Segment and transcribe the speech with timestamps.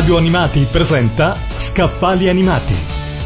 [0.00, 2.74] Radio Animati presenta Scaffali Animati.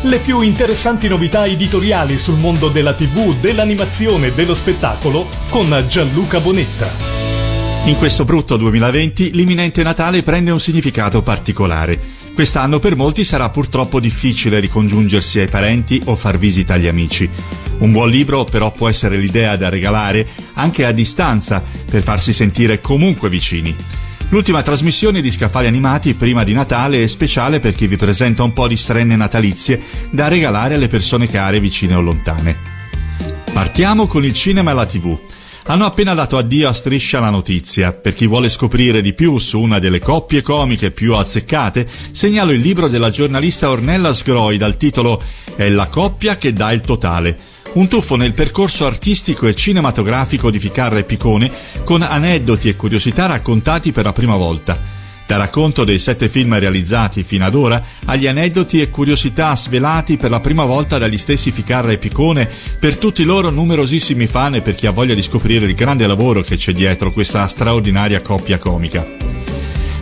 [0.02, 6.40] Le più interessanti novità editoriali sul mondo della TV, dell'animazione e dello spettacolo con Gianluca
[6.40, 6.90] Bonetta.
[7.84, 11.96] In questo brutto 2020 l'imminente Natale prende un significato particolare.
[12.34, 17.30] Quest'anno per molti sarà purtroppo difficile ricongiungersi ai parenti o far visita agli amici.
[17.78, 22.80] Un buon libro però può essere l'idea da regalare anche a distanza per farsi sentire
[22.80, 23.76] comunque vicini.
[24.34, 28.52] L'ultima trasmissione di Scaffali Animati prima di Natale è speciale per chi vi presenta un
[28.52, 32.56] po' di strenne natalizie da regalare alle persone care vicine o lontane.
[33.52, 35.16] Partiamo con il cinema e la tv.
[35.66, 37.92] Hanno appena dato addio a Striscia la notizia.
[37.92, 42.60] Per chi vuole scoprire di più su una delle coppie comiche più azzeccate, segnalo il
[42.60, 45.22] libro della giornalista Ornella Sgroi dal titolo
[45.54, 50.58] È la coppia che dà il totale un tuffo nel percorso artistico e cinematografico di
[50.58, 51.50] Ficarra e Picone
[51.84, 54.92] con aneddoti e curiosità raccontati per la prima volta.
[55.26, 60.30] Da racconto dei sette film realizzati fino ad ora agli aneddoti e curiosità svelati per
[60.30, 64.60] la prima volta dagli stessi Ficarra e Picone per tutti i loro numerosissimi fan e
[64.60, 68.58] per chi ha voglia di scoprire il grande lavoro che c'è dietro questa straordinaria coppia
[68.58, 69.04] comica.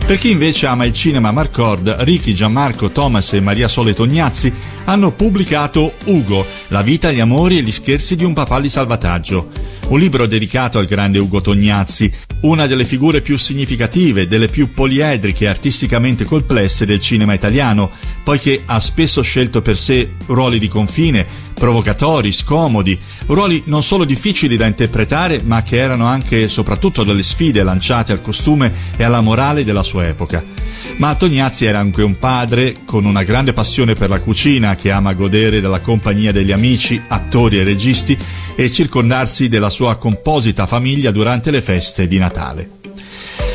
[0.05, 4.53] Per chi invece ama il cinema Marcord, Ricky, Gianmarco, Thomas e Maria Sole Tognazzi
[4.85, 9.49] hanno pubblicato Ugo, la vita, gli amori e gli scherzi di un papà di salvataggio.
[9.87, 15.45] Un libro dedicato al grande Ugo Tognazzi, una delle figure più significative, delle più poliedriche
[15.45, 17.89] e artisticamente complesse del cinema italiano,
[18.23, 22.97] poiché ha spesso scelto per sé ruoli di confine, provocatori, scomodi,
[23.27, 28.11] ruoli non solo difficili da interpretare, ma che erano anche e soprattutto delle sfide lanciate
[28.11, 30.62] al costume e alla morale della sua epoca.
[30.97, 35.13] Ma Tognazzi era anche un padre con una grande passione per la cucina che ama
[35.13, 38.17] godere della compagnia degli amici, attori e registi
[38.55, 42.69] e circondarsi della sua composita famiglia durante le feste di Natale.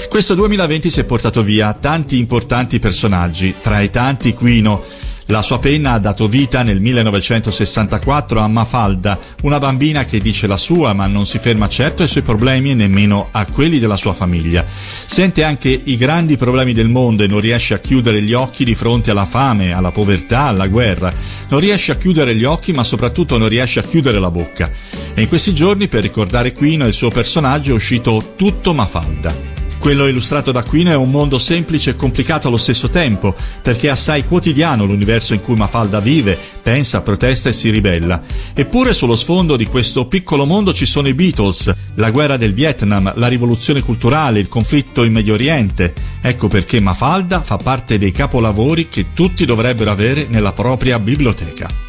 [0.08, 4.82] Questo 2020 si è portato via tanti importanti personaggi, tra i tanti Quino,
[5.30, 10.56] la sua penna ha dato vita nel 1964 a Mafalda, una bambina che dice la
[10.56, 14.14] sua ma non si ferma certo ai suoi problemi e nemmeno a quelli della sua
[14.14, 14.64] famiglia.
[15.04, 18.74] Sente anche i grandi problemi del mondo e non riesce a chiudere gli occhi di
[18.74, 21.12] fronte alla fame, alla povertà, alla guerra.
[21.48, 24.70] Non riesce a chiudere gli occhi ma soprattutto non riesce a chiudere la bocca.
[25.12, 29.47] E in questi giorni per ricordare Quino e il suo personaggio è uscito Tutto Mafalda.
[29.78, 33.90] Quello illustrato da Quino è un mondo semplice e complicato allo stesso tempo, perché è
[33.90, 38.20] assai quotidiano l'universo in cui Mafalda vive, pensa, protesta e si ribella.
[38.52, 43.12] Eppure sullo sfondo di questo piccolo mondo ci sono i Beatles, la guerra del Vietnam,
[43.14, 45.94] la rivoluzione culturale, il conflitto in Medio Oriente.
[46.20, 51.87] Ecco perché Mafalda fa parte dei capolavori che tutti dovrebbero avere nella propria biblioteca.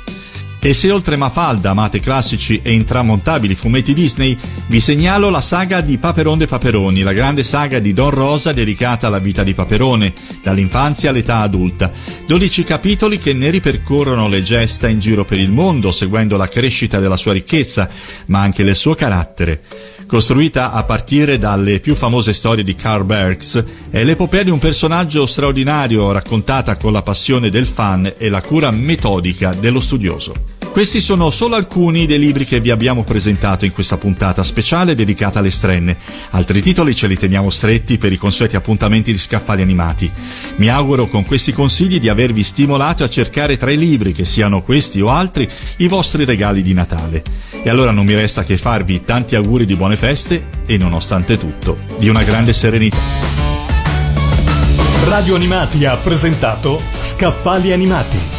[0.62, 4.38] E se oltre Mafalda amate classici e intramontabili fumetti Disney,
[4.68, 9.08] vi segnalo la saga di Paperon de Paperoni, la grande saga di Don Rosa dedicata
[9.08, 11.90] alla vita di Paperone, dall'infanzia all'età adulta.
[12.28, 17.00] 12 capitoli che ne ripercorrono le gesta in giro per il mondo, seguendo la crescita
[17.00, 17.90] della sua ricchezza,
[18.26, 19.62] ma anche del suo carattere.
[20.06, 25.26] Costruita a partire dalle più famose storie di Karl Bergs, è l'epopea di un personaggio
[25.26, 30.49] straordinario raccontata con la passione del fan e la cura metodica dello studioso.
[30.80, 35.40] Questi sono solo alcuni dei libri che vi abbiamo presentato in questa puntata speciale dedicata
[35.40, 35.98] alle strenne.
[36.30, 40.10] Altri titoli ce li teniamo stretti per i consueti appuntamenti di scaffali animati.
[40.56, 44.62] Mi auguro con questi consigli di avervi stimolato a cercare tra i libri, che siano
[44.62, 47.24] questi o altri, i vostri regali di Natale.
[47.62, 51.78] E allora non mi resta che farvi tanti auguri di buone feste e, nonostante tutto,
[51.98, 52.98] di una grande serenità.
[55.08, 58.39] Radio Animati ha presentato Scaffali Animati